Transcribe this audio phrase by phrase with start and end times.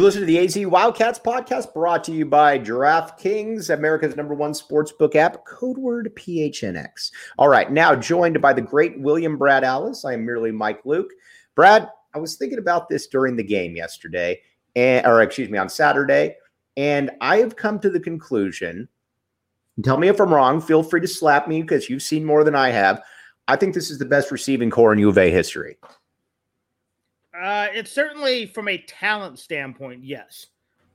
[0.00, 4.52] You're listening to the AZ Wildcats podcast brought to you by DraftKings, America's number one
[4.52, 7.10] sportsbook app, code word PHNX.
[7.36, 10.06] All right, now joined by the great William Brad Allis.
[10.06, 11.10] I am merely Mike Luke.
[11.54, 14.40] Brad, I was thinking about this during the game yesterday,
[14.74, 16.34] and, or excuse me, on Saturday,
[16.78, 18.88] and I have come to the conclusion.
[19.84, 20.62] Tell me if I'm wrong.
[20.62, 23.02] Feel free to slap me because you've seen more than I have.
[23.48, 25.76] I think this is the best receiving corps in U of A history.
[27.34, 30.46] Uh, it's certainly from a talent standpoint, yes.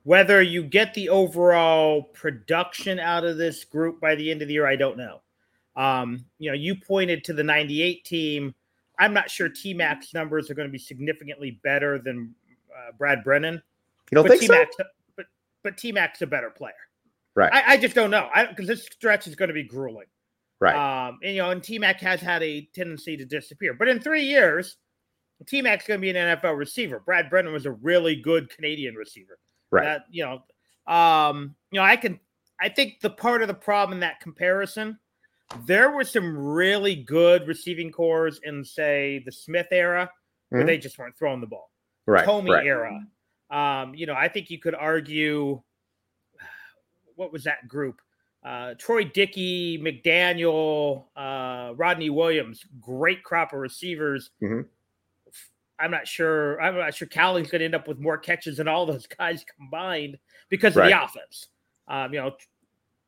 [0.03, 4.53] Whether you get the overall production out of this group by the end of the
[4.53, 5.21] year, I don't know.
[5.75, 8.53] Um, you know, you pointed to the 98 team.
[8.99, 12.33] I'm not sure T Mac's numbers are going to be significantly better than
[12.71, 13.61] uh, Brad Brennan.
[14.11, 14.83] You don't but think T-Mac's, so?
[15.15, 15.25] But
[15.63, 16.73] but T Mac's a better player.
[17.35, 17.51] Right.
[17.53, 18.29] I, I just don't know.
[18.33, 20.07] I because this stretch is going to be grueling.
[20.59, 21.07] right.
[21.07, 23.73] Um, and you know, and T Mac has had a tendency to disappear.
[23.73, 24.77] But in three years,
[25.45, 26.99] T Mac's going to be an NFL receiver.
[27.05, 29.37] Brad Brennan was a really good Canadian receiver.
[29.71, 29.83] right.
[29.83, 32.19] That you know, um, you know, I can.
[32.61, 34.97] I think the part of the problem in that comparison,
[35.65, 40.09] there were some really good receiving corps in, say, the Smith era,
[40.49, 40.67] where Mhm.
[40.67, 41.69] they just weren't throwing the ball.
[42.05, 42.25] right.
[42.25, 42.65] Tomey right.
[42.65, 42.99] era.
[43.49, 45.61] Um, you know, I think you could argue
[47.15, 47.99] what was that group?
[48.43, 54.29] Uh, Troy Dickey, McDaniel, uh, Rodney Williams, great crop of receivers.
[54.41, 54.65] Mhm.
[55.79, 56.59] I'm not sure.
[56.61, 59.45] I'm not sure Cowing's going to end up with more catches than all those guys
[59.57, 60.17] combined
[60.49, 60.89] because of Right.
[60.89, 61.47] the offense.
[61.87, 62.35] Um, you know,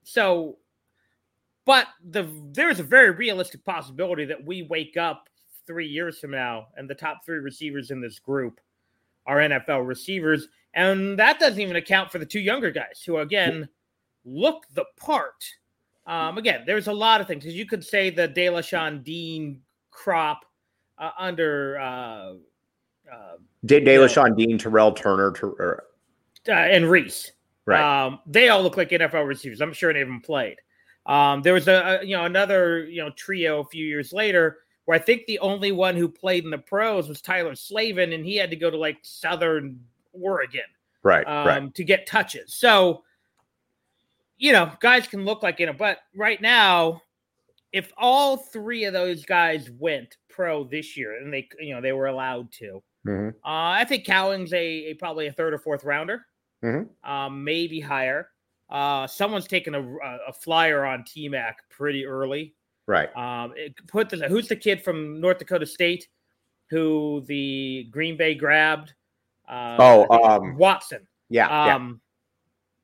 [0.03, 0.57] so,
[1.65, 5.29] but the there's a very realistic possibility that we wake up
[5.65, 8.59] three years from now and the top three receivers in this group
[9.25, 13.67] are NFL receivers, and that doesn't even account for the two younger guys who again
[14.23, 15.43] look the part.
[16.05, 19.61] Um, again, there's a lot of things because you could say the Delashaun Dean
[19.91, 20.45] crop
[20.97, 22.33] uh, under uh,
[23.11, 23.99] uh, De, De Yeah.
[23.99, 25.83] LaShawn Dean, Terrell Turner, Ter, or-
[26.47, 27.31] uh, and Reese.
[27.65, 28.05] right.
[28.05, 29.61] Um, they all look like NFL receivers.
[29.61, 30.57] I'm sure of them played.
[31.05, 34.59] Um, there was a, a you know another you know trio a few years later
[34.85, 38.25] where I think the only one who played in the pros was Tyler Slavin, and
[38.25, 39.81] he had to go to like Southern
[40.13, 40.61] Oregon
[41.03, 41.27] right.
[41.27, 41.75] um, right.
[41.75, 42.55] to get touches.
[42.55, 43.03] So,
[44.37, 47.01] you know, guys can look like you know, but right now,
[47.73, 51.93] if all three of those guys went pro this year, and they you know they
[51.93, 53.29] were allowed to, Mhm.
[53.29, 54.57] uh, I think Cowing's a,
[54.91, 56.25] a probably a third or fourth rounder,
[56.63, 56.89] Mhm.
[57.03, 58.29] um, maybe higher.
[58.69, 59.81] Uh, someone's taken a,
[60.27, 62.53] a- flyer on T Mac pretty early.
[62.85, 63.15] Right.
[63.15, 63.53] Um,
[63.87, 66.07] put this, who's the kid from North Dakota State
[66.69, 68.93] who the Green Bay grabbed?
[69.47, 71.07] Uh, Oh, um, Watson.
[71.29, 71.47] Yeah.
[71.67, 71.75] yeah.
[71.75, 72.01] Um,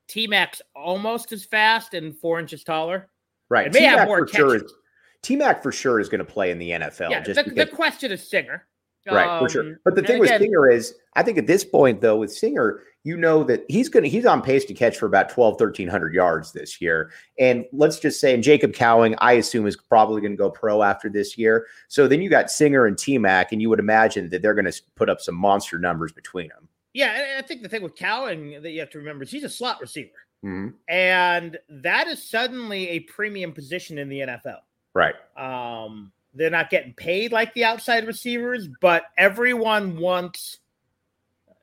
[0.08, 3.10] T Mac's almost as fast and four inches taller.
[3.50, 3.68] Right.
[3.68, 4.50] it may have T-Mac more for sure.
[4.54, 4.72] catches.
[4.72, 4.78] Is,
[5.22, 7.10] T-Mac for sure is going to play in the NFL.
[7.12, 8.66] yeah, just the, the question is Singer.
[9.06, 9.64] Right, um, for sure.
[9.64, 12.82] Um, but the thing with Singer is, I think at this point, though, with Singer,
[13.04, 16.14] you know that he's going to, he's on pace to catch for about 12, 1300
[16.14, 17.12] yards this year.
[17.38, 20.84] And let's just say, and Jacob Cowing, I assume, is probably going to go pro
[20.84, 21.68] after this year.
[21.90, 24.72] So then you got Singer and T Mac, and you would imagine that they're going
[24.72, 26.70] to put up some monster numbers between them.
[26.94, 27.36] Yeah.
[27.38, 29.82] I think the thing with Cowing that you have to remember is he's a slot
[29.82, 30.12] receiver.
[30.46, 30.76] Mm-hmm.
[30.88, 34.60] And that is suddenly a premium position in the NFL.
[34.94, 35.16] Right.
[35.36, 40.60] Um, they're not getting paid like the outside receivers, but everyone wants,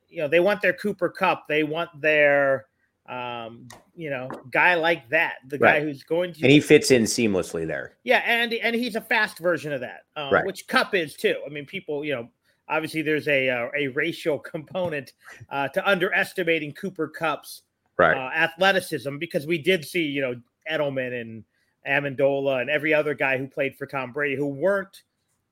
[0.09, 1.49] you know, they want their Cooper Kupp.
[1.49, 2.67] They want their,
[3.09, 5.81] um, you know, guy like that, the right.
[5.81, 7.97] guy who's going to, and he fits in seamlessly there.
[8.05, 10.47] Yeah, and and he's a fast version of that, um, right.
[10.47, 11.37] which Kupp is too.
[11.45, 12.29] I mean, people, you know,
[12.69, 15.13] obviously there's a uh, a racial component
[15.51, 17.63] uh, to underestimating Cooper Kupp's
[17.99, 18.17] right.
[18.17, 20.41] uh, athleticism because we did see, you know,
[20.71, 21.45] Edelman and
[21.89, 25.03] Amendola and every other guy who played for Tom Brady who weren't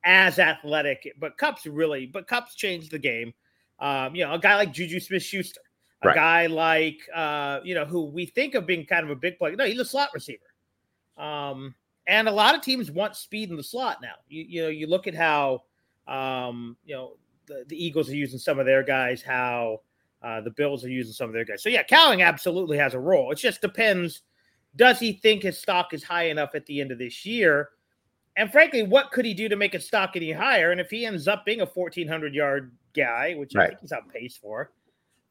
[0.03, 3.33] as athletic, but Kupp's really, but Kupp's changed the game.
[3.79, 5.61] Um, you know, a guy like Juju Smith Schuster,
[6.03, 6.15] a right.
[6.15, 9.55] guy like, uh, you know, who we think of being kind of a big player.
[9.55, 10.43] No, he's a slot receiver.
[11.17, 11.75] Um,
[12.07, 14.15] and a lot of teams want speed in the slot now.
[14.27, 15.63] You, you know, you look at how,
[16.07, 17.13] um, you know,
[17.45, 19.81] the, the Eagles are using some of their guys, how
[20.21, 21.61] uh, the Bills are using some of their guys.
[21.61, 23.31] So, yeah, Cowing absolutely has a role.
[23.31, 24.21] It just depends
[24.75, 27.69] does he think his stock is high enough at the end of this year?
[28.37, 30.71] And frankly, what could he do to make his stock any higher?
[30.71, 33.65] And if he ends up being a 1,400 yard guy, which right.
[33.65, 34.71] I think he's on pace for,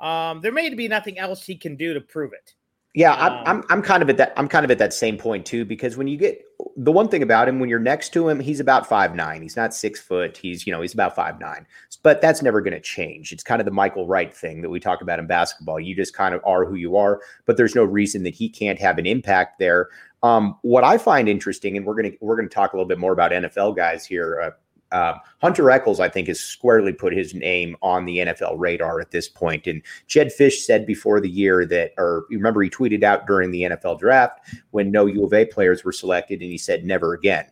[0.00, 2.55] um, there may be nothing else he can do to prove it.
[2.94, 4.32] Yeah, I'm, um, I'm, I'm kind of at that.
[4.37, 6.43] I'm kind of at that same point too, because when you get
[6.76, 9.43] the one thing about him, when you're next to him, he's about five nine.
[9.43, 10.37] He's not six foot.
[10.37, 11.67] He's you know he's about five nine.
[12.02, 13.31] But that's never going to change.
[13.31, 15.79] It's kind of the Michael Wright thing that we talk about in basketball.
[15.79, 18.79] You just kind of are who you are, but there's no reason that he can't
[18.79, 19.88] have an impact there.
[20.23, 23.12] Um, what I find interesting, and we're gonna we're gonna talk a little bit more
[23.12, 24.50] about NFL guys here uh,
[24.93, 29.11] um, Hunter Echols, I think, has squarely put his name on the NFL radar at
[29.11, 29.67] this point.
[29.67, 33.62] And Jedd Fisch said before the year that, or remember, he tweeted out during the
[33.62, 34.40] NFL draft
[34.70, 37.46] when no U of A players were selected, and he said, never again.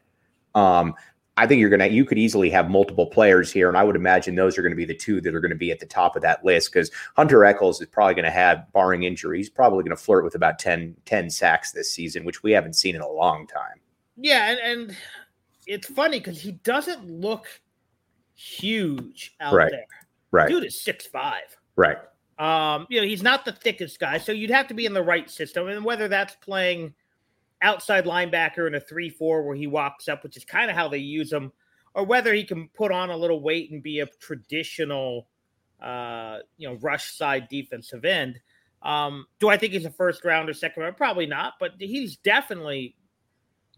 [0.54, 0.94] Um,
[1.38, 3.68] I think you're going to, you could easily have multiple players here.
[3.68, 5.56] And I would imagine those are going to be the two that are going to
[5.56, 8.64] be at the top of that list because Hunter Echols is probably going to have,
[8.72, 12.52] barring injuries, probably going to flirt with about 10, 10 sacks this season, which we
[12.52, 13.80] haven't seen in a long time.
[14.16, 14.50] Yeah.
[14.50, 14.96] And, and
[15.66, 17.46] it's funny because he doesn't look
[18.34, 19.70] huge out right.
[19.70, 19.86] there.
[20.30, 20.48] Right.
[20.48, 21.56] Dude is six five.
[21.76, 21.98] Right.
[22.38, 25.02] Um, you know, he's not the thickest guy, so you'd have to be in the
[25.02, 25.68] right system.
[25.68, 26.94] And whether that's playing
[27.62, 30.88] outside linebacker in a three four where he walks up, which is kind of how
[30.88, 31.52] they use him,
[31.94, 35.28] or whether he can put on a little weight and be a traditional
[35.80, 38.38] uh, you know, rush side defensive end.
[38.82, 40.96] Um, do I think he's a first round or second round?
[40.96, 42.94] Probably not, but he's definitely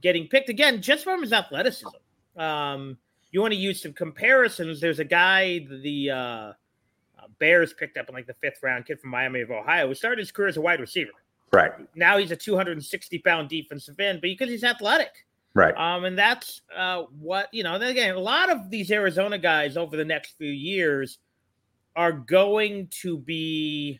[0.00, 1.88] getting picked again just from his athleticism.
[2.36, 2.98] Um,
[3.30, 4.80] you want to use some comparisons.
[4.80, 6.52] There's a guy the uh, uh,
[7.38, 10.18] Bears picked up in like the fifth round, kid from Miami of Ohio, who started
[10.18, 11.10] his career as a wide receiver.
[11.52, 15.26] Right now, he's a 260 pound defensive end, but because he's athletic.
[15.54, 15.74] Right.
[15.76, 17.74] Um, and that's uh, what you know.
[17.74, 21.18] Again, a lot of these Arizona guys over the next few years
[21.96, 23.98] are going to be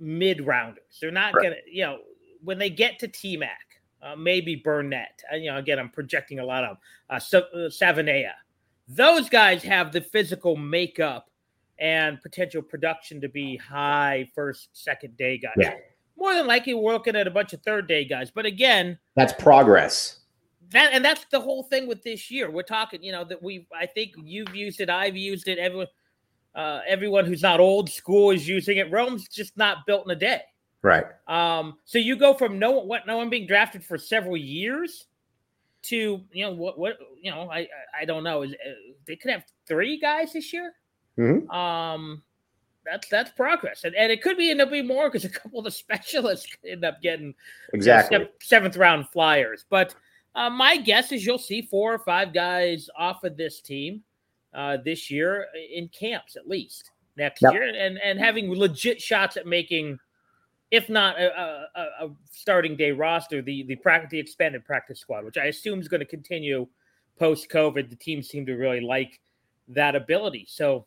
[0.00, 0.98] mid rounders.
[1.00, 1.44] They're not right.
[1.44, 1.98] gonna, you know,
[2.42, 3.73] when they get to T Mac,
[4.04, 5.22] uh, maybe Burnett.
[5.32, 6.76] You know, again, I'm projecting a lot of
[7.10, 8.32] uh, uh Savaiinaea.
[8.88, 11.30] Those guys have the physical makeup
[11.78, 15.54] and potential production to be high first, second day guys.
[15.56, 15.74] Yeah.
[16.16, 18.30] More than likely, we're looking at a bunch of third day guys.
[18.30, 20.20] But again, that's progress.
[20.70, 22.50] That and that's the whole thing with this year.
[22.50, 23.66] We're talking, you know, that we.
[23.74, 24.90] I think you've used it.
[24.90, 25.58] I've used it.
[25.58, 25.86] Everyone,
[26.54, 28.90] uh, everyone who's not old school is using it.
[28.90, 30.42] Rome's just not built in a day.
[30.84, 31.06] Right.
[31.26, 35.06] Um, so you go from no what no one being drafted for several years
[35.84, 37.66] to you know what what you know I
[37.98, 38.70] I don't know is uh,
[39.06, 40.74] they could have three guys this year.
[41.18, 41.50] Mm-hmm.
[41.50, 42.22] Um,
[42.84, 45.58] that's that's progress, and, and it could be end up being more because a couple
[45.58, 47.34] of the specialists end up getting
[47.72, 49.64] exactly you know, seventh round flyers.
[49.70, 49.94] But
[50.34, 54.02] uh, my guess is you'll see four or five guys off of this team
[54.52, 57.54] uh, this year in camps at least next yep.
[57.54, 59.98] year, and and having legit shots at making
[60.74, 65.24] if not a, a, a, starting day roster, the the practice the expanded practice squad,
[65.24, 66.66] which I assume is going to continue
[67.18, 67.88] post COVID.
[67.88, 69.20] The team seem to really like
[69.68, 70.46] that ability.
[70.48, 70.86] So,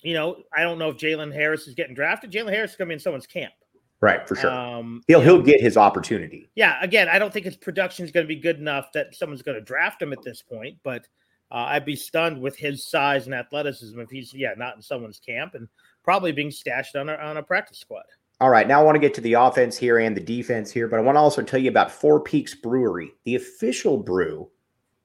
[0.00, 2.30] you know, I don't know if Jalen Harris is getting drafted.
[2.30, 3.52] Jalen Harris is going to be in someone's camp.
[4.00, 4.50] Right, for sure.
[4.50, 6.48] Um, he'll he'll get his opportunity.
[6.54, 9.42] Yeah, again, I don't think his production is going to be good enough that someone's
[9.42, 10.78] going to draft him at this point.
[10.84, 11.06] But
[11.50, 15.18] uh, I'd be stunned with his size and athleticism if he's yeah not in someone's
[15.18, 15.68] camp and
[16.02, 18.04] probably being stashed on a on a practice squad.
[18.40, 20.88] All right, now I want to get to the offense here and the defense here,
[20.88, 24.48] but I want to also tell you about Four Peaks Brewery, the official brew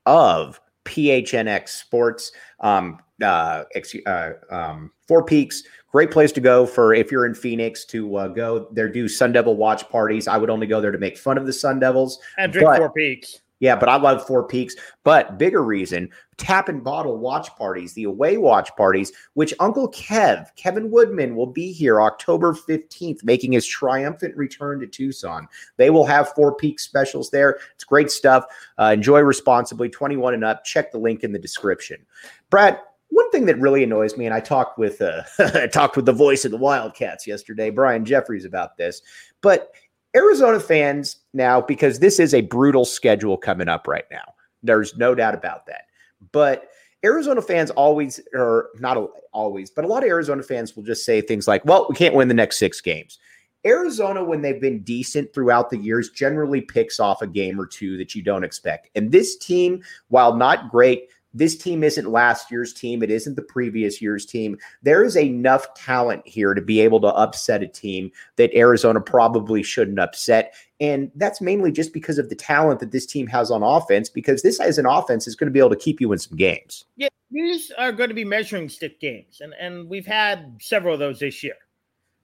[0.06, 2.32] of PHNX Sports.
[2.62, 3.64] Um, uh,
[4.06, 8.28] uh, um, Four Peaks, great place to go for if you're in Phoenix to uh,
[8.30, 8.70] go.
[8.72, 10.28] There do Sun Devil watch parties.
[10.28, 12.92] I would only go there to make fun of the Sun Devils and drink Four
[12.92, 13.42] Peaks.
[13.60, 14.76] Yeah, but I love Four Peaks.
[15.04, 20.48] But bigger reason, tap and bottle watch parties, the away watch parties, which Uncle Kev,
[20.56, 25.48] Kevin Woodman, will be here October 15th, making his triumphant return to Tucson.
[25.78, 27.60] They will have Four Peaks specials there.
[27.76, 28.46] It's great stuff.
[28.78, 30.66] Uh, enjoy responsibly, 21 and up.
[30.66, 32.06] Check the link in the description.
[32.50, 36.06] Brad, one thing that really annoys me, and I talked with uh, I talked with
[36.06, 39.02] the voice of the Wildcats yesterday, Brian Jeffries, about this,
[39.42, 39.72] but
[40.16, 44.34] Arizona fans now, because this is a brutal schedule coming up right now.
[44.64, 45.88] There's no doubt about that.
[46.32, 46.70] But
[47.04, 48.98] Arizona fans always, or not
[49.32, 52.16] always, but a lot of Arizona fans will just say things like, well, we can't
[52.16, 53.20] win the next six games.
[53.66, 57.98] Arizona, when they've been decent throughout the years, generally picks off a game or two
[57.98, 58.90] that you don't expect.
[58.96, 63.04] And this team, while not great, this team isn't last year's team.
[63.04, 64.58] It isn't the previous year's team.
[64.82, 69.62] There is enough talent here to be able to upset a team that Arizona probably
[69.62, 70.56] shouldn't upset.
[70.80, 74.42] And that's mainly just because of the talent that this team has on offense, because
[74.42, 76.86] this as an offense is going to be able to keep you in some games.
[76.96, 79.42] Yeah, these are going to be measuring stick games.
[79.42, 81.56] And, and we've had several of those this year.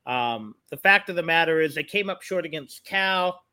[0.06, 3.44] Um, the fact of the matter is they came up short against Cal.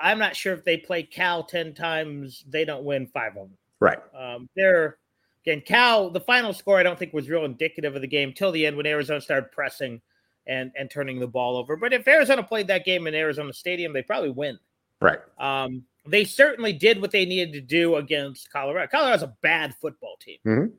[0.00, 3.56] I'm not sure if they play Cal 10 times, they don't win five of them.
[3.80, 3.98] Right.
[4.14, 4.98] Um, they're
[5.44, 6.10] again Cal.
[6.10, 8.76] The final score I don't think was real indicative of the game till the end
[8.76, 10.00] when Arizona started pressing
[10.46, 11.76] and and turning the ball over.
[11.76, 14.58] But if Arizona played that game in Arizona Stadium, they probably win.
[15.00, 15.18] Right.
[15.38, 18.86] Um, they certainly did what they needed to do against Colorado.
[18.90, 20.72] Colorado's a bad football team, mm-hmm.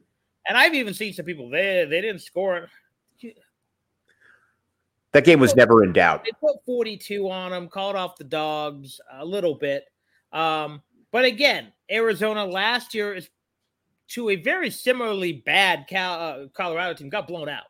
[0.47, 2.69] and I've even seen some people they they didn't score.
[5.13, 6.23] That game was never in doubt.
[6.23, 9.83] They put 42 on them, called off the dogs a little bit.
[10.31, 10.81] Um,
[11.11, 13.29] but again, Arizona last year is
[14.09, 17.63] to a very similarly bad Cal, uh, Colorado team got blown out.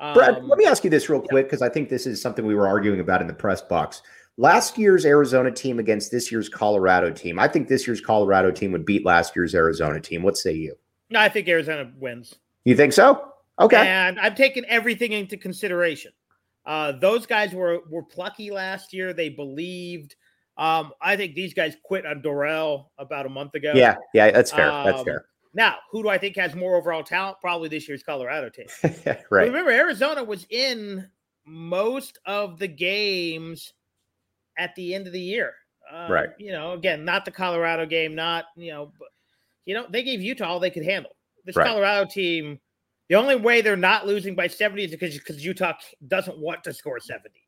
[0.00, 2.46] Um, Brad, let me ask you this real quick because I think this is something
[2.46, 4.02] we were arguing about in the press box.
[4.36, 7.38] Last year's Arizona team against this year's Colorado team.
[7.38, 10.22] I think this year's Colorado team would beat last year's Arizona team.
[10.22, 10.74] What say you?
[11.10, 12.36] No, I think Arizona wins.
[12.64, 13.32] You think so?
[13.58, 13.88] Okay.
[13.88, 16.12] And I've taken everything into consideration.
[16.64, 19.12] Uh, those guys were were plucky last year.
[19.12, 20.14] They believed.
[20.58, 23.72] Um, I think these guys quit on Dorrell about a month ago.
[23.74, 24.70] Yeah, yeah, that's fair.
[24.70, 25.26] Um, that's fair.
[25.54, 27.38] Now, who do I think has more overall talent?
[27.40, 28.66] Probably this year's Colorado team.
[28.82, 29.24] right.
[29.30, 31.08] But remember, Arizona was in
[31.46, 33.72] most of the games
[34.58, 35.54] at the end of the year.
[35.90, 36.28] Um, right.
[36.38, 39.08] You know, again, not the Colorado game, not you know, but,
[39.64, 41.12] you know, they gave Utah all they could handle.
[41.44, 41.66] This right.
[41.66, 42.58] Colorado team,
[43.08, 45.74] the only way they're not losing by seventy is because because Utah
[46.08, 47.47] doesn't want to score seventy.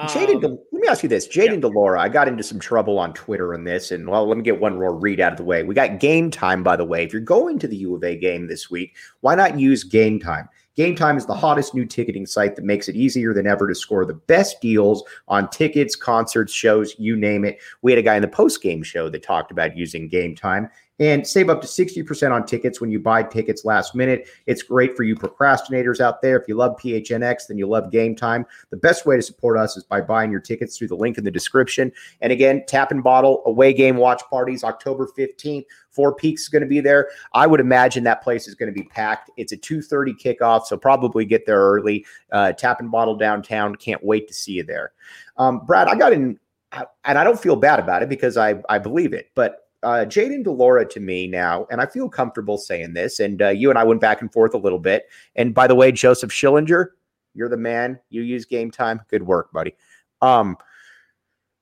[0.00, 1.28] Jayden, um, let me ask you this.
[1.28, 1.60] Jayden yeah.
[1.60, 4.42] de Laura, I got into some trouble on Twitter on this, and well, let me
[4.42, 5.62] get one more read out of the way.
[5.62, 7.04] We got game time, by the way.
[7.04, 10.18] If you're going to the U of A game this week, why not use game
[10.18, 10.48] time?
[10.74, 13.74] Game Time is the hottest new ticketing site that makes it easier than ever to
[13.74, 17.58] score the best deals on tickets, concerts, shows, you name it.
[17.82, 20.70] We had a guy in the post game show that talked about using Game Time
[20.98, 24.28] and save up to 60% on tickets when you buy tickets last minute.
[24.46, 26.38] It's great for you procrastinators out there.
[26.38, 28.46] If you love PHNX, then you love game time.
[28.70, 31.24] The best way to support us is by buying your tickets through the link in
[31.24, 31.92] the description.
[32.20, 35.64] And again, tap and bottle away game watch parties October 15th.
[35.90, 37.10] Four Peaks is going to be there.
[37.34, 39.30] I would imagine that place is going to be packed.
[39.36, 42.06] It's a 2:30 kickoff, so probably get there early.
[42.30, 43.74] Uh, tap and bottle downtown.
[43.76, 44.92] Can't wait to see you there.
[45.36, 46.38] Um, Brad, I got in,
[46.72, 50.44] and I don't feel bad about it because I I believe it, but uh, Jayden
[50.44, 53.20] Delora to me now, and I feel comfortable saying this.
[53.20, 55.08] And uh, you and I went back and forth a little bit.
[55.36, 56.88] And by the way, Joseph Schillinger,
[57.34, 57.98] you're the man.
[58.10, 59.00] You use game time.
[59.08, 59.74] Good work, buddy.
[60.20, 60.56] Um,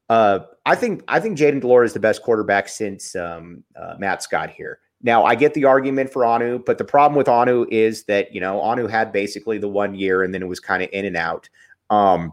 [0.09, 3.95] uh, I think I think Jayden de Laura is the best quarterback since um, uh,
[3.99, 4.81] Matt Scott here.
[5.03, 8.41] Now I get the argument for Anu, but the problem with Anu is that you
[8.41, 11.17] know Anu had basically the one year, and then it was kind of in and
[11.17, 11.49] out.
[11.91, 12.33] Um,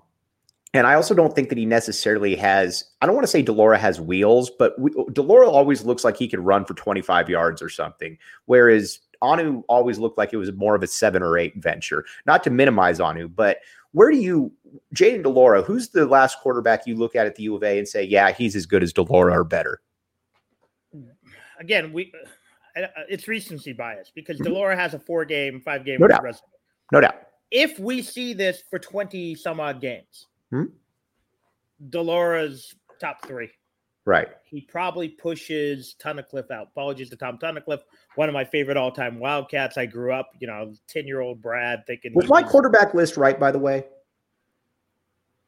[0.74, 3.52] and I also don't think that he necessarily has, I don't want to say de
[3.52, 7.30] Laura has wheels, but we, de Laura always looks like he could run for 25
[7.30, 8.18] yards or something.
[8.46, 12.06] Whereas Anu always looked like it was more of a seven or eight venture.
[12.26, 13.60] Not to minimize Anu, but
[13.94, 14.52] where do you,
[14.94, 17.88] Jayden Delora, who's the last quarterback you look at at the U of A and
[17.88, 19.82] say, yeah, he's as good as de Laura or better?
[21.60, 22.12] Again, we,
[22.78, 26.08] uh, uh, it's recency bias because de Laura has a four game, five game no
[26.08, 26.42] doubt.
[26.92, 27.16] No doubt.
[27.50, 30.64] If we see this for 20 some odd games, Hmm?
[31.90, 33.50] de Laura's top three.
[34.06, 34.30] Right.
[34.46, 36.68] He probably pushes Tunnicliffe out.
[36.72, 37.82] Apologies to Tom Tunnicliffe,
[38.16, 39.78] one of my favorite all time Wildcats.
[39.78, 42.14] I grew up, you know, 10 year old Brad thinking.
[42.14, 42.50] Was my was...
[42.50, 43.84] quarterback list right, by the way?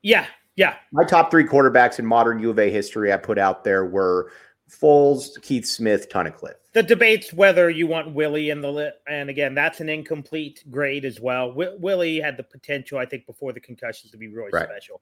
[0.01, 0.25] Yeah.
[0.57, 0.75] Yeah.
[0.91, 4.31] My top three quarterbacks in modern U of A history I put out there were
[4.69, 6.55] Foles, Keith Smith, Tunnicliffe.
[6.73, 11.05] The debates whether you want Willie in the lit, and again, that's an incomplete grade
[11.05, 11.49] as well.
[11.49, 14.67] W- Willie had the potential, I think, before the concussions to be really right.
[14.67, 15.01] special.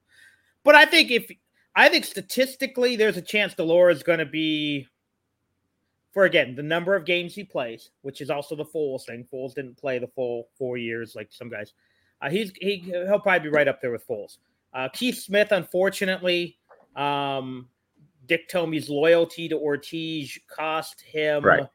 [0.64, 1.30] But I think if
[1.74, 4.86] I think statistically, there's a chance de Laura is going to be
[6.12, 9.26] for again the number of games he plays, which is also the Foles thing.
[9.32, 11.74] Foles didn't play the full four years like some guys.
[12.20, 14.38] Uh, he's he he'll probably be right up there with Foles.
[14.72, 16.56] Uh, Keith Smith, unfortunately,
[16.96, 17.68] um,
[18.28, 21.66] Dick Tomey's loyalty to Ortiz cost him right.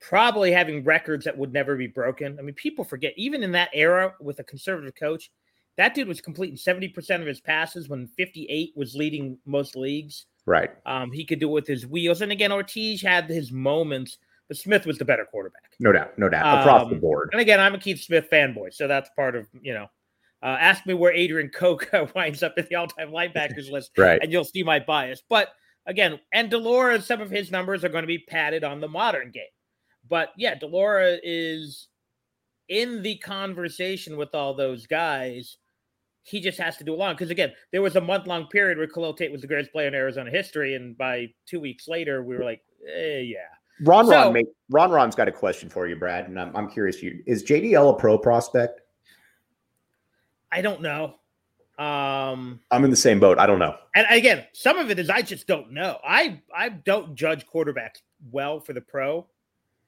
[0.00, 2.36] probably having records that would never be broken.
[2.38, 5.30] I mean, people forget, even in that era with a conservative coach,
[5.76, 10.26] that dude was completing 70% of his passes when 58 was leading most leagues.
[10.44, 10.70] Right.
[10.84, 12.20] Um, he could do it with his wheels.
[12.20, 15.72] And again, Ortiz had his moments, but Smith was the better quarterback.
[15.78, 16.18] No doubt.
[16.18, 16.60] No doubt.
[16.60, 17.30] Across um, the board.
[17.32, 18.74] And again, I'm a Keith Smith fanboy.
[18.74, 19.86] So that's part of, you know,
[20.42, 24.20] uh, ask me where Adrian Coca winds up in the all-time linebackers list, right?
[24.22, 25.22] And you'll see my bias.
[25.28, 25.48] But
[25.86, 28.88] again, and de Laura, some of his numbers are going to be padded on the
[28.88, 29.44] modern game.
[30.08, 31.88] But yeah, de Laura is
[32.68, 35.58] in the conversation with all those guys.
[36.24, 39.14] He just has to do along because again, there was a month-long period where Khalil
[39.14, 42.44] Tate was the greatest player in Arizona history, and by two weeks later, we were
[42.44, 43.38] like, eh, yeah.
[43.80, 46.70] Ron so, Ron, made, Ron Ron's got a question for you, Brad, and I'm, I'm
[46.70, 47.02] curious.
[47.02, 48.81] You is JDL a pro prospect?
[50.52, 51.14] I don't know.
[51.78, 53.38] Um, I'm in the same boat.
[53.38, 53.74] I don't know.
[53.96, 55.98] And again, some of it is I just don't know.
[56.04, 59.26] I I don't judge quarterbacks well for the pro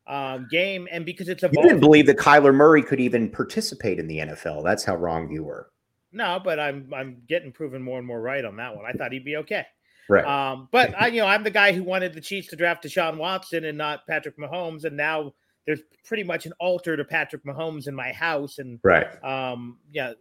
[0.07, 3.99] um, game, and because it's a you didn't believe that Kyler Murray could even participate
[3.99, 4.65] in the NFL.
[4.65, 5.71] That's how wrong you were.
[6.11, 8.87] No, but I'm I'm getting proven more and more right on that one.
[8.87, 9.67] I thought he'd be okay.
[10.09, 10.25] Right.
[10.25, 13.17] Um, but I, you know, I'm the guy who wanted the Chiefs to draft Deshaun
[13.17, 15.33] Watson and not Patrick Mahomes, and now
[15.67, 19.23] there's pretty much an altar to Patrick Mahomes in my house, and right.
[19.25, 20.13] Um, yeah,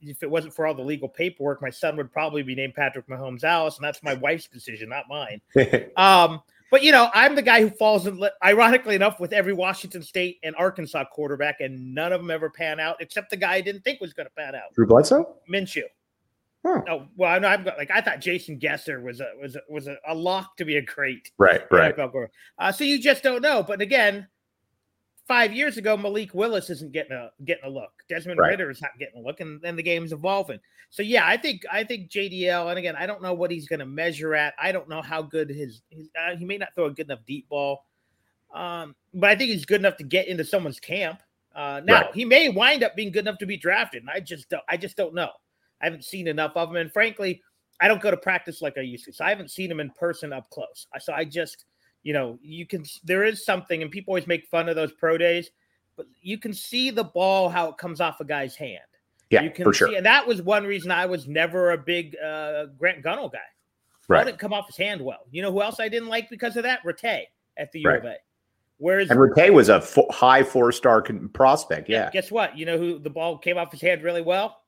[0.00, 3.06] if it wasn't for all the legal paperwork, my son would probably be named Patrick
[3.06, 5.40] Mahomes Allis, and that's my wife's decision, not mine.
[5.96, 10.02] um, but you know, I'm the guy who falls in, ironically enough, with every Washington
[10.02, 13.60] State and Arkansas quarterback, and none of them ever pan out, except the guy I
[13.60, 14.72] didn't think was going to pan out.
[14.74, 15.82] Drew Bledsoe, Minshew.
[16.64, 16.82] Huh.
[16.88, 19.96] Oh well, I'm, I'm like I thought Jason Gesser was a was a, was a,
[20.06, 21.98] a lock to be a great right right.
[22.58, 23.62] Uh, so you just don't know.
[23.62, 24.28] But again,
[25.30, 27.92] five years ago, Malik Willis isn't getting a getting a look.
[28.08, 28.48] Desmond right.
[28.48, 30.58] Ridder is not getting a look, and then the game's evolving.
[30.90, 33.78] So yeah, I think I think JDL, and again, I don't know what he's going
[33.78, 34.54] to measure at.
[34.60, 37.20] I don't know how good his, his uh, he may not throw a good enough
[37.28, 37.84] deep ball,
[38.52, 41.20] um, but I think he's good enough to get into someone's camp.
[41.54, 42.14] Uh, now right.
[42.14, 44.64] he may wind up being good enough to be drafted, and I just don't.
[44.68, 45.30] I just don't know.
[45.80, 47.40] I haven't seen enough of him, and frankly,
[47.80, 49.90] I don't go to practice like I used to, so I haven't seen him in
[49.90, 50.88] person up close.
[50.98, 51.66] So I just
[52.02, 55.18] you know, you can there is something, and people always make fun of those pro
[55.18, 55.50] days,
[55.96, 58.80] but you can see the ball how it comes off a guy's hand.
[59.30, 59.94] Yeah, you can for sure.
[59.94, 63.38] And that was one reason I was never a big uh, Grant Gunnell guy.
[64.08, 64.26] Right.
[64.26, 65.20] didn't come off his hand well.
[65.30, 66.82] You know who else I didn't like because of that?
[66.84, 67.98] Rattay at the U right.
[68.00, 68.16] of A.
[68.78, 71.88] Whereas and Rattay was a fo- high four star prospect.
[71.88, 72.10] Yeah.
[72.10, 72.58] Guess what?
[72.58, 74.62] You know who the ball came off his hand really well?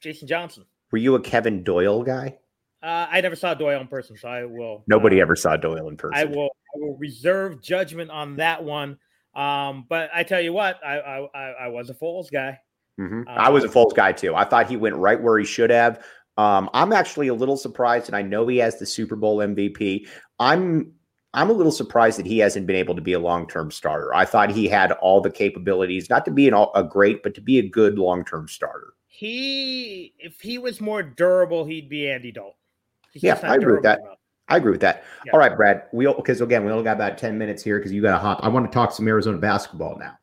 [0.00, 0.64] Jason Johnson.
[0.92, 2.38] Were you a Kevin Doyle guy?
[2.82, 4.84] Uh, I never saw Doyle in person, so I will.
[4.86, 6.16] Nobody uh, ever saw Doyle in person.
[6.16, 6.50] I will.
[6.78, 8.98] Will reserve judgment on that one.
[9.34, 12.58] Um, but I tell you what, I I, I was a Foles guy.
[13.00, 13.22] Mm-hmm.
[13.28, 14.34] Uh, I was a Foles guy too.
[14.34, 16.04] I thought he went right where he should have.
[16.38, 20.06] Um, I'm actually a little surprised, and I know he has the Super Bowl MVP.
[20.38, 20.92] I'm
[21.34, 24.14] I'm a little surprised that he hasn't been able to be a long term starter.
[24.14, 27.40] I thought he had all the capabilities, not to be an, a great, but to
[27.42, 28.94] be a good long term starter.
[29.06, 32.52] He, if he was more durable, he'd be Andy Dalton.
[33.12, 34.00] He's yeah, I agree with that.
[34.00, 34.18] Enough.
[34.48, 35.04] I agree with that.
[35.24, 35.32] Yeah.
[35.32, 35.84] All right, Brad.
[35.92, 38.40] We because again we only got about ten minutes here because you got to hop.
[38.42, 40.18] I want to talk some Arizona basketball now.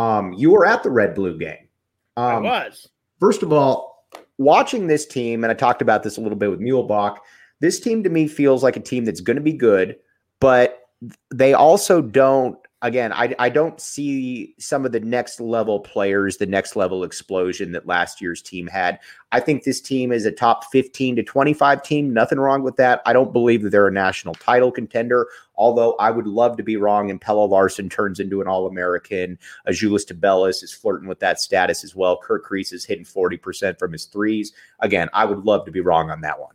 [0.00, 1.68] Um, you were at the Red Blue game.
[2.16, 2.88] Um, I was.
[3.20, 4.06] First of all,
[4.38, 7.18] watching this team, and I talked about this a little bit with Muehlbach.
[7.60, 9.96] This team to me feels like a team that's going to be good,
[10.40, 10.88] but
[11.32, 16.46] they also don't again, I, I don't see some of the next level players, the
[16.46, 19.00] next level explosion that last year's team had.
[19.32, 22.12] I think this team is a top 15 to 25 team.
[22.12, 23.02] Nothing wrong with that.
[23.04, 26.76] I don't believe that they're a national title contender, although I would love to be
[26.76, 29.38] wrong and Pelle Larsson turns into an All American.
[29.66, 32.16] Azuolas Tubelis is flirting with that status as well.
[32.16, 34.52] Kerr Kriisa is hitting 40% from his threes.
[34.80, 36.54] Again, I would love to be wrong on that one.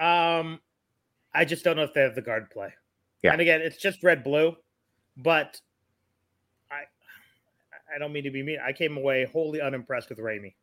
[0.00, 0.60] Um,
[1.32, 2.74] I just don't know if they have the guard play.
[3.22, 3.32] Yeah.
[3.32, 4.56] And again, it's just red blue.
[5.18, 5.60] But
[6.70, 6.82] I
[7.94, 8.58] I don't mean to be mean.
[8.64, 10.54] I came away wholly unimpressed with Ramey.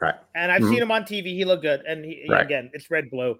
[0.00, 0.14] Right.
[0.34, 0.70] And I've mm-hmm.
[0.70, 1.26] seen him on TV.
[1.26, 1.82] He looked good.
[1.86, 2.44] And he, right.
[2.44, 3.38] again, it's red blue.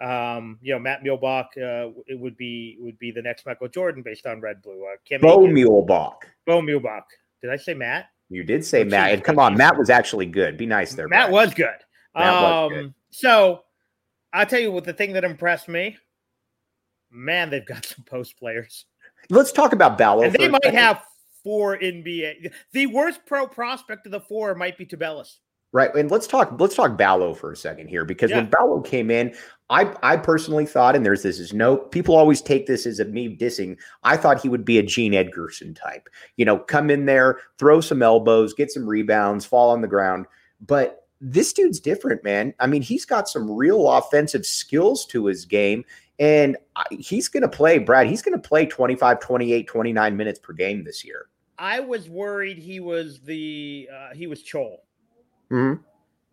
[0.00, 4.02] Um, you know, Matt Muehlbach, uh, it would be would be the next Michael Jordan
[4.02, 4.84] based on red blue.
[4.84, 6.16] Uh, Kim Bo Muehlbach.
[6.46, 7.04] Bo Muehlbach.
[7.42, 8.06] Did I say Matt?
[8.28, 9.12] You did say Matt.
[9.12, 10.56] And come on, Matt was actually good.
[10.56, 11.08] Be nice there.
[11.08, 11.68] Matt was good.
[12.16, 12.94] Matt um, was good.
[13.10, 13.62] So
[14.32, 15.96] I'll tell you what the thing that impressed me
[17.14, 18.86] man, they've got some post players.
[19.30, 20.22] Let's talk about Ballo.
[20.22, 21.02] And they might have
[21.42, 22.52] four NBA.
[22.72, 25.36] The worst pro prospect of the four might be Tubelis.
[25.72, 25.92] Right.
[25.96, 28.50] And let's talk let's talk Ballo for a second here because when Yeah.
[28.50, 29.34] Ballo came in,
[29.70, 33.04] I I personally thought, and there's this is no people always take this as a
[33.04, 33.76] me dissing.
[34.04, 36.08] I thought he would be a Gene Edgerson type.
[36.36, 40.26] You know, come in there, throw some elbows, get some rebounds, fall on the ground.
[40.64, 42.54] But this dude's different, man.
[42.60, 45.84] I mean, he's got some real offensive skills to his game.
[46.18, 46.56] And
[46.90, 50.84] he's going to play, Brad, he's going to play 25, 28, 29 minutes per game
[50.84, 51.26] this year.
[51.58, 54.78] I was worried he was the uh, he was Chol.
[55.50, 55.80] Mhm.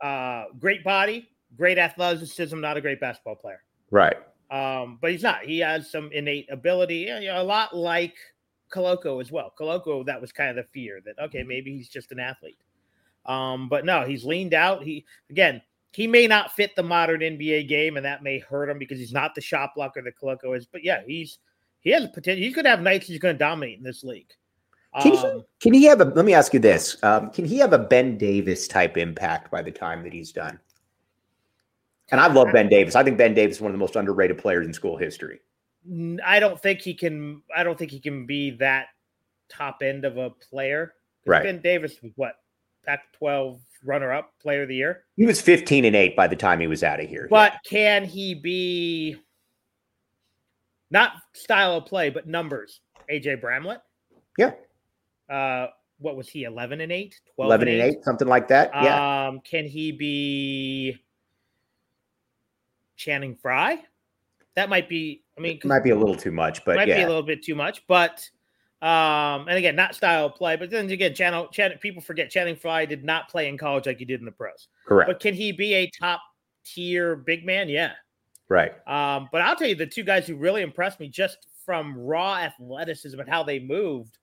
[0.02, 3.64] Uh, great body, great athleticism, not a great basketball player.
[3.92, 4.18] Right.
[4.50, 5.44] Um, but he's not.
[5.44, 8.16] He has some innate ability, you know, a lot like
[8.72, 9.54] Koloko as well.
[9.58, 12.58] Koloko, that was kind of the fear that okay, maybe he's just an athlete.
[13.26, 14.84] Um, but no, he's leaned out.
[14.84, 15.62] He again,
[15.92, 19.12] he may not fit the modern NBA game, and that may hurt him because he's
[19.12, 20.66] not the shot blocker that Koloko is.
[20.66, 21.40] But yeah, he's
[21.82, 22.44] he has potential.
[22.44, 24.32] He's gonna have nights he's gonna dominate in this league.
[25.02, 26.06] Can he, Um, can he have a?
[26.06, 29.62] Let me ask you this: um, Can he have a Ben Davis type impact by
[29.62, 30.60] the time that he's done?
[32.12, 32.96] And I love Ben Davis.
[32.96, 35.40] I think Ben Davis is one of the most underrated players in school history.
[36.26, 37.42] I don't think he can.
[37.56, 38.88] I don't think he can be that
[39.50, 40.94] top end of a player.
[41.26, 41.44] Right.
[41.44, 42.36] Ben Davis was what
[42.86, 45.04] Pac-12 runner-up player of the year.
[45.18, 47.28] He was 15 and 8 by the time he was out of here.
[47.30, 49.18] But can he be
[50.90, 52.82] not style of play, but numbers?
[53.10, 53.82] AJ Bramlett.
[54.38, 54.52] Yeah.
[55.30, 55.68] Uh,
[56.00, 56.44] what was he?
[56.44, 58.72] 11 and 8, 12 11 and 8, something like that.
[58.74, 59.28] yeah.
[59.28, 60.98] Um, can he be
[62.98, 63.84] Channing Frye?
[64.56, 65.24] That might be.
[65.38, 67.44] I mean, It might be a little too much, but might be a little bit
[67.44, 68.30] too much, but
[68.82, 70.56] um, and again, not style of play.
[70.56, 74.00] But then again, Channel, Channing, people forget Channing Frye did not play in college like
[74.00, 74.68] he did in the pros.
[74.86, 75.08] correct.
[75.08, 76.22] But can he be a top
[76.66, 77.70] tier big man?
[77.70, 77.94] Yeah.
[78.50, 78.72] right.
[78.88, 82.38] Um, but I'll tell you the two guys who really impressed me just from raw
[82.38, 84.18] athleticism and how they moved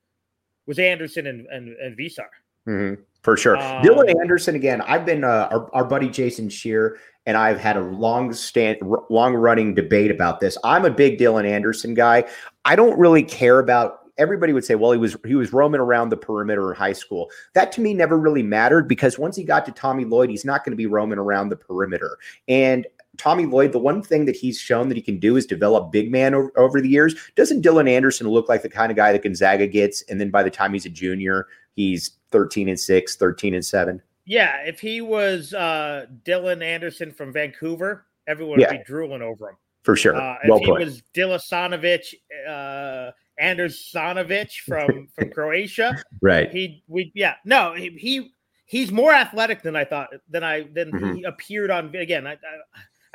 [0.66, 2.28] was Anderson and and, and Veesaar.
[2.64, 3.56] hmm For sure.
[3.56, 7.76] Um, Dylan Anderson, again, I've been, uh, our, our buddy Jason Scheer and I've had
[7.76, 10.58] a long stand, r- long running debate about this.
[10.64, 12.24] I'm a big Dylan Anderson guy.
[12.64, 13.97] I don't really care about.
[14.18, 17.30] Everybody would say, well, he was he was roaming around the perimeter in high school.
[17.54, 20.64] That to me never really mattered because once he got to Tommy Lloyd, he's not
[20.64, 22.18] going to be roaming around the perimeter.
[22.48, 25.90] And Tommy Lloyd, the one thing that he's shown that he can do is develop
[25.90, 27.14] big man over, over the years.
[27.34, 30.02] Doesn't Dylan Anderson look like the kind of guy that Gonzaga gets?
[30.02, 34.00] And then by the time he's a junior, he's 13 and 6, 13 and 7.
[34.24, 38.70] Yeah, if he was uh, Dylan Anderson from Vancouver, everyone Yeah.
[38.70, 39.56] would be drooling over him.
[39.82, 40.14] For sure.
[40.14, 40.80] Uh, if well he put.
[40.80, 42.14] was Dilasanovic,
[42.48, 46.50] uh, Anders Sanovic from from Croatia, right.
[46.50, 48.30] he we yeah no he, he
[48.66, 51.16] he's more athletic than I thought than I than Mhm.
[51.16, 52.26] he appeared on again.
[52.26, 52.36] I, I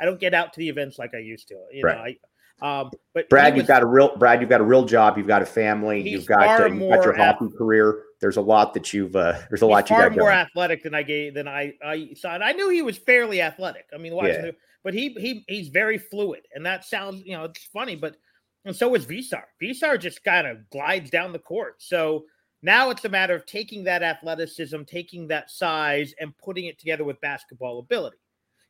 [0.00, 1.54] I don't get out to the events like I used to.
[1.72, 2.16] You know, I
[2.62, 5.26] um but Brad, he you've got a real Brad, you've got a real job, you've
[5.26, 8.02] got a family, you've got, uh, you've got your more ath- hockey career.
[8.20, 10.38] There's a lot that you've uh there's a lot you far got more going.
[10.38, 12.34] athletic than I gave than I I saw.
[12.34, 13.86] And I knew he was fairly athletic.
[13.94, 14.40] I mean, watching Yeah.
[14.42, 18.16] the- but he he he's very fluid, and that sounds you know it's funny, but
[18.64, 19.44] and so is Veesaar.
[19.62, 21.82] Veesaar just kind of glides down the court.
[21.82, 22.24] So
[22.62, 27.04] now it's a matter of taking that athleticism, taking that size, and putting it together
[27.04, 28.16] with basketball ability.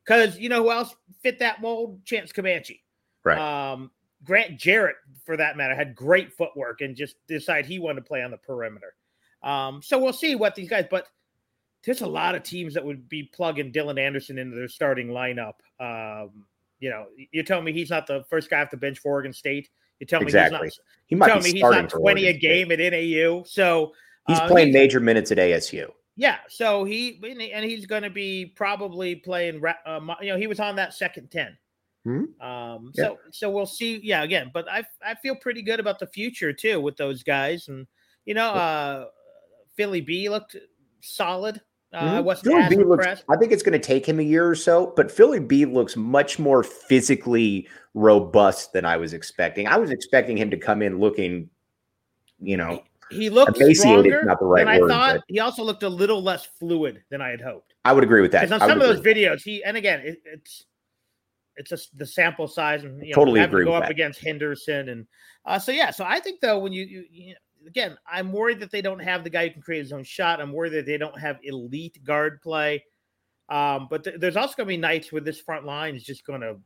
[0.05, 2.03] Because you know who else fit that mold?
[2.05, 2.83] Chance Comanche.
[3.23, 3.39] Right.
[3.39, 3.91] Um,
[4.23, 8.21] Grant Jarrett, for that matter, had great footwork and just decided he wanted to play
[8.21, 8.93] on the perimeter.
[9.43, 11.07] Um, so we'll see what these guys, but
[11.85, 15.53] there's a lot of teams that would be plugging Dylan Anderson into their starting lineup.
[15.79, 16.45] Um,
[16.79, 19.33] you know, you're telling me he's not the first guy off the bench for Oregon
[19.33, 19.69] State.
[19.99, 20.67] You tell me Exactly.
[20.67, 21.19] he's He not.
[21.27, 23.43] might Tell be me he's starting not 20 a game at NAU.
[23.43, 23.93] So
[24.27, 25.91] He's uh, playing major minutes at ASU.
[26.15, 29.61] yeah, so he and he's going to be probably playing.
[29.85, 31.57] Uh, you know, he was on that second ten.
[32.07, 32.39] Mhm.
[32.41, 33.03] Um, Yeah.
[33.05, 33.99] so so we'll see.
[34.03, 37.67] Yeah, again, but I I feel pretty good about the future too with those guys,
[37.67, 37.85] and
[38.25, 39.05] you know, uh,
[39.75, 40.55] Philly B looked
[41.01, 41.61] solid.
[41.93, 42.43] Uh, I Mhm.
[42.43, 43.23] Philly B looks, impressed.
[43.29, 45.95] I think it's going to take him a year or so, but Philly B looks
[45.95, 49.67] much more physically robust than I was expecting.
[49.67, 51.49] I was expecting him to come in looking,
[52.39, 55.21] you know, He looked emaciated stronger not the right I word, thought.
[55.27, 57.73] He also looked a little less fluid than I had hoped.
[57.85, 58.41] I would agree with that.
[58.49, 60.65] Because on some of those videos, he and again, it, it's
[61.55, 63.91] it's just the sample size and you know, Totally having to agree go up that.
[63.91, 65.07] against Henderson and
[65.45, 65.91] uh, so yeah.
[65.91, 67.35] So I think though when you, you, you
[67.67, 70.41] again, I'm worried that they don't have the guy who can create his own shot.
[70.41, 72.83] I'm worried that they don't have elite guard play.
[73.49, 76.25] Um, but th- there's also going to be nights where this front line is just
[76.25, 76.57] going to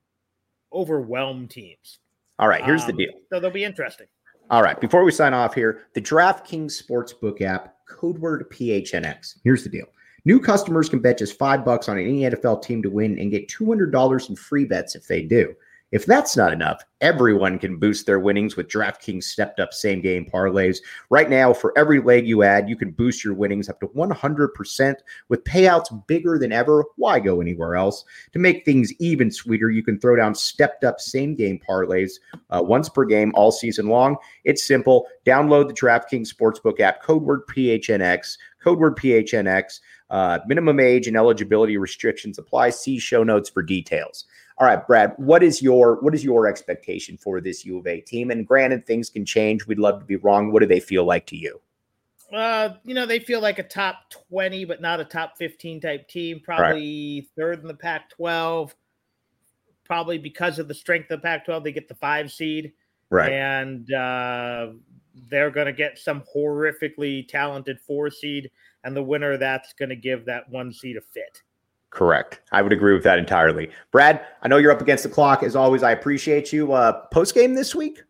[0.73, 1.99] overwhelm teams.
[2.37, 3.11] All right, here's the Um, deal.
[3.31, 4.07] So they'll be interesting.
[4.49, 9.39] All right, before we sign off here, the DraftKings Sportsbook app, code word PHNX.
[9.43, 9.85] Here's the deal.
[10.25, 13.47] New customers can bet just five bucks on any NFL team to win and get
[13.47, 15.53] $200 in free bets if they do.
[15.91, 20.23] If that's not enough, everyone can boost their winnings with DraftKings stepped up same game
[20.23, 20.77] parlays.
[21.09, 24.95] Right now, for every leg you add, you can boost your winnings up to 100%
[25.29, 26.83] with payouts bigger than ever.
[26.97, 28.05] Why go anywhere else?
[28.33, 32.11] To make things even sweeter, you can throw down stepped up same game parlays
[32.51, 34.15] uh, once per game all season long.
[34.43, 35.07] It's simple.
[35.25, 39.79] Download the DraftKings Sportsbook app, code word PHNX, code word PHNX.
[40.11, 42.71] Uh, minimum age and eligibility restrictions apply.
[42.71, 44.25] See show notes for details.
[44.59, 48.01] All right, Brad, what is your what is your expectation for this U of A
[48.01, 48.29] team?
[48.29, 49.65] And granted, things can change.
[49.65, 50.51] We'd love to be wrong.
[50.51, 51.61] What do they feel like to you?
[52.33, 56.07] Uh, you know, they feel like a top 20, but not a top 15 type
[56.07, 56.41] team.
[56.43, 57.29] Probably right.
[57.35, 58.75] third in the Pac 12.
[59.85, 62.73] Probably because of the strength of the Pac 12, they get the five seed.
[63.09, 63.31] Right.
[63.31, 64.73] And uh,
[65.29, 68.51] they're going to get some horrifically talented four seed.
[68.83, 71.41] And the winner that's going to give that one seed a fit.
[71.91, 72.41] Correct.
[72.51, 73.71] I would agree with that entirely.
[73.91, 75.43] Brad, I know you're up against the clock.
[75.43, 76.73] As always, I appreciate you.
[76.73, 78.03] Uh, Post game this week?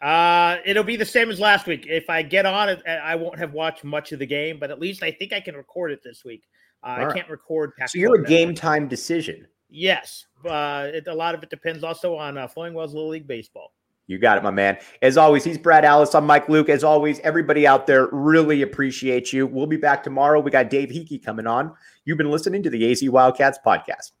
[0.00, 1.86] Uh, it'll be the same as last week.
[1.88, 4.78] If I get on it, I won't have watched much of the game, but at
[4.78, 6.44] least I think I can record it this week.
[6.82, 7.74] Uh, I can't record.
[7.76, 9.46] Pac- so you're a game time decision.
[9.70, 13.26] Yes, uh, it, a lot of it depends also on uh, Flowing Wells Little League
[13.26, 13.72] Baseball.
[14.06, 14.76] You got it, my man.
[15.00, 16.14] As always, he's Brad Allis.
[16.14, 16.68] I'm Mike Luke.
[16.68, 19.46] As always, everybody out there really appreciate you.
[19.46, 20.40] We'll be back tomorrow.
[20.40, 21.72] We got Dave Hickey coming on.
[22.04, 24.12] You've been listening to the AZ Wildcats podcast.